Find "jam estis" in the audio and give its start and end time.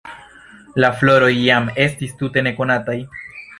1.35-2.19